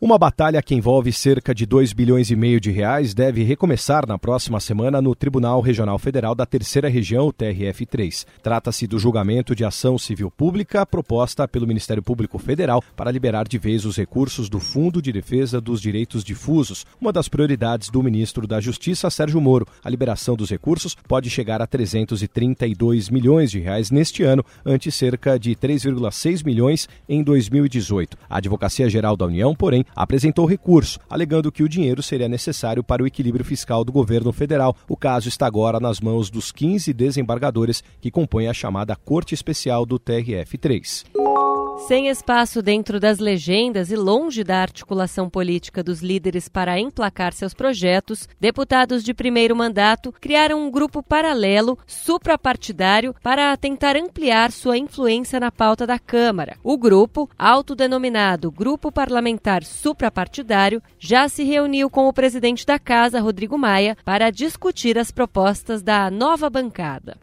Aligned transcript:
Uma 0.00 0.18
batalha 0.18 0.60
que 0.60 0.74
envolve 0.74 1.12
cerca 1.12 1.54
de 1.54 1.64
2 1.64 1.92
bilhões 1.92 2.28
e 2.28 2.36
meio 2.36 2.60
de 2.60 2.70
reais 2.70 3.14
deve 3.14 3.44
recomeçar 3.44 4.06
na 4.06 4.18
próxima 4.18 4.58
semana 4.58 5.00
no 5.00 5.14
Tribunal 5.14 5.60
Regional 5.60 5.98
Federal 5.98 6.34
da 6.34 6.44
Terceira 6.44 6.88
Região, 6.88 7.30
TRF3. 7.32 8.26
Trata-se 8.42 8.88
do 8.88 8.98
julgamento 8.98 9.54
de 9.54 9.64
ação 9.64 9.96
civil 9.96 10.30
pública 10.30 10.84
proposta 10.84 11.46
pelo 11.46 11.66
Ministério 11.66 12.02
Público 12.02 12.38
Federal 12.38 12.82
para 12.96 13.10
liberar 13.10 13.46
de 13.46 13.56
vez 13.56 13.84
os 13.84 13.96
recursos 13.96 14.48
do 14.48 14.58
Fundo 14.58 15.00
de 15.00 15.12
Defesa 15.12 15.60
dos 15.60 15.80
Direitos 15.80 16.24
Difusos, 16.24 16.84
uma 17.00 17.12
das 17.12 17.28
prioridades 17.28 17.88
do 17.88 18.02
ministro 18.02 18.48
da 18.48 18.60
Justiça, 18.60 19.08
Sérgio 19.08 19.40
Moro. 19.40 19.66
A 19.82 19.88
liberação 19.88 20.34
dos 20.34 20.50
recursos 20.50 20.96
pode 21.06 21.30
chegar 21.30 21.62
a 21.62 21.68
332 21.68 23.08
milhões 23.08 23.50
de 23.50 23.60
reais 23.60 23.92
neste 23.92 24.24
ano, 24.24 24.44
ante 24.66 24.90
cerca 24.90 25.38
de 25.38 25.54
3,6 25.54 26.44
milhões 26.44 26.88
em 27.08 27.22
2018. 27.22 28.18
A 28.28 28.38
Advocacia 28.38 28.90
Geral 28.90 29.16
da 29.16 29.24
União, 29.24 29.54
porém, 29.54 29.84
apresentou 29.94 30.46
recurso, 30.46 30.98
alegando 31.08 31.52
que 31.52 31.62
o 31.62 31.68
dinheiro 31.68 32.02
seria 32.02 32.28
necessário 32.28 32.82
para 32.82 33.02
o 33.02 33.06
equilíbrio 33.06 33.44
fiscal 33.44 33.84
do 33.84 33.92
governo 33.92 34.32
federal. 34.32 34.76
O 34.88 34.96
caso 34.96 35.28
está 35.28 35.46
agora 35.46 35.78
nas 35.80 36.00
mãos 36.00 36.30
dos 36.30 36.50
15 36.52 36.92
desembargadores 36.92 37.82
que 38.00 38.10
compõem 38.10 38.48
a 38.48 38.54
chamada 38.54 38.96
Corte 38.96 39.34
Especial 39.34 39.86
do 39.86 39.98
TRF3. 39.98 41.53
Sem 41.76 42.08
espaço 42.08 42.62
dentro 42.62 42.98
das 42.98 43.18
legendas 43.18 43.90
e 43.90 43.96
longe 43.96 44.42
da 44.42 44.62
articulação 44.62 45.28
política 45.28 45.82
dos 45.82 46.00
líderes 46.00 46.48
para 46.48 46.78
emplacar 46.78 47.34
seus 47.34 47.52
projetos, 47.52 48.26
deputados 48.40 49.04
de 49.04 49.12
primeiro 49.12 49.54
mandato 49.54 50.10
criaram 50.18 50.64
um 50.64 50.70
grupo 50.70 51.02
paralelo, 51.02 51.78
suprapartidário, 51.86 53.14
para 53.22 53.54
tentar 53.56 53.96
ampliar 53.96 54.50
sua 54.50 54.78
influência 54.78 55.38
na 55.38 55.52
pauta 55.52 55.86
da 55.86 55.98
Câmara. 55.98 56.56
O 56.62 56.78
grupo, 56.78 57.28
autodenominado 57.38 58.50
Grupo 58.50 58.90
Parlamentar 58.90 59.62
Suprapartidário, 59.62 60.82
já 60.98 61.28
se 61.28 61.44
reuniu 61.44 61.90
com 61.90 62.08
o 62.08 62.12
presidente 62.14 62.64
da 62.64 62.78
Casa, 62.78 63.20
Rodrigo 63.20 63.58
Maia, 63.58 63.96
para 64.04 64.30
discutir 64.30 64.96
as 64.96 65.10
propostas 65.10 65.82
da 65.82 66.10
nova 66.10 66.48
bancada. 66.48 67.18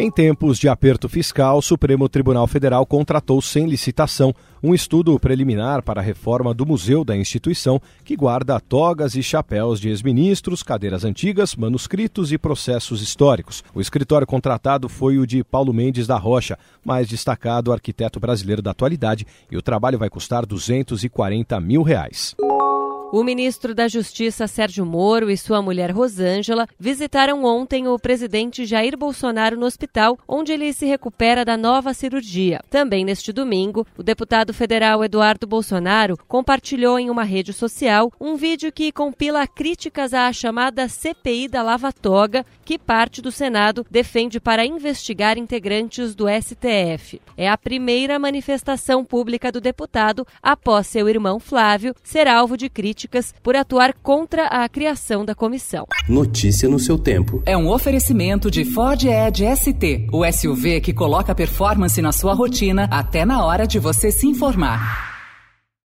Em 0.00 0.12
tempos 0.12 0.60
de 0.60 0.68
aperto 0.68 1.08
fiscal, 1.08 1.58
o 1.58 1.62
Supremo 1.62 2.08
Tribunal 2.08 2.46
Federal 2.46 2.86
contratou 2.86 3.42
sem 3.42 3.66
licitação 3.66 4.32
um 4.62 4.72
estudo 4.72 5.18
preliminar 5.18 5.82
para 5.82 6.00
a 6.00 6.04
reforma 6.04 6.54
do 6.54 6.64
museu 6.64 7.04
da 7.04 7.16
instituição, 7.16 7.82
que 8.04 8.14
guarda 8.14 8.60
togas 8.60 9.16
e 9.16 9.24
chapéus 9.24 9.80
de 9.80 9.88
ex-ministros, 9.88 10.62
cadeiras 10.62 11.04
antigas, 11.04 11.56
manuscritos 11.56 12.30
e 12.30 12.38
processos 12.38 13.02
históricos. 13.02 13.64
O 13.74 13.80
escritório 13.80 14.24
contratado 14.24 14.88
foi 14.88 15.18
o 15.18 15.26
de 15.26 15.42
Paulo 15.42 15.72
Mendes 15.72 16.06
da 16.06 16.16
Rocha, 16.16 16.56
mais 16.84 17.08
destacado 17.08 17.72
arquiteto 17.72 18.20
brasileiro 18.20 18.62
da 18.62 18.70
atualidade, 18.70 19.26
e 19.50 19.56
o 19.56 19.62
trabalho 19.62 19.98
vai 19.98 20.08
custar 20.08 20.46
240 20.46 21.58
mil 21.58 21.82
reais. 21.82 22.36
O 23.10 23.24
ministro 23.24 23.74
da 23.74 23.88
Justiça 23.88 24.46
Sérgio 24.46 24.84
Moro 24.84 25.30
e 25.30 25.36
sua 25.36 25.62
mulher 25.62 25.90
Rosângela 25.90 26.68
visitaram 26.78 27.42
ontem 27.42 27.88
o 27.88 27.98
presidente 27.98 28.66
Jair 28.66 28.98
Bolsonaro 28.98 29.56
no 29.56 29.64
hospital, 29.64 30.18
onde 30.28 30.52
ele 30.52 30.70
se 30.74 30.84
recupera 30.84 31.42
da 31.42 31.56
nova 31.56 31.94
cirurgia. 31.94 32.60
Também 32.68 33.06
neste 33.06 33.32
domingo, 33.32 33.86
o 33.96 34.02
deputado 34.02 34.52
federal 34.52 35.02
Eduardo 35.02 35.46
Bolsonaro 35.46 36.18
compartilhou 36.28 36.98
em 36.98 37.08
uma 37.08 37.24
rede 37.24 37.50
social 37.54 38.12
um 38.20 38.36
vídeo 38.36 38.70
que 38.70 38.92
compila 38.92 39.46
críticas 39.46 40.12
à 40.12 40.30
chamada 40.30 40.86
CPI 40.86 41.48
da 41.48 41.62
Lava 41.62 41.90
Toga, 41.90 42.44
que 42.62 42.78
parte 42.78 43.22
do 43.22 43.32
Senado 43.32 43.86
defende 43.90 44.38
para 44.38 44.66
investigar 44.66 45.38
integrantes 45.38 46.14
do 46.14 46.26
STF. 46.28 47.22
É 47.38 47.48
a 47.48 47.56
primeira 47.56 48.18
manifestação 48.18 49.02
pública 49.02 49.50
do 49.50 49.62
deputado 49.62 50.26
após 50.42 50.86
seu 50.88 51.08
irmão 51.08 51.40
Flávio 51.40 51.94
ser 52.02 52.28
alvo 52.28 52.54
de 52.54 52.68
críticas 52.68 52.97
políticas 52.98 53.34
por 53.42 53.54
atuar 53.54 53.94
contra 54.02 54.46
a 54.46 54.68
criação 54.68 55.24
da 55.24 55.34
comissão. 55.34 55.86
Notícia 56.08 56.68
no 56.68 56.78
seu 56.78 56.98
tempo. 56.98 57.42
É 57.46 57.56
um 57.56 57.68
oferecimento 57.68 58.50
de 58.50 58.64
Ford 58.64 59.04
Edge 59.04 59.44
ST, 59.56 60.08
o 60.12 60.24
SUV 60.30 60.80
que 60.80 60.92
coloca 60.92 61.34
performance 61.34 62.00
na 62.02 62.10
sua 62.10 62.34
rotina 62.34 62.88
até 62.90 63.24
na 63.24 63.44
hora 63.44 63.66
de 63.66 63.78
você 63.78 64.10
se 64.10 64.26
informar. 64.26 65.17